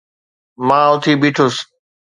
[0.67, 1.55] مان اٿي بيٺس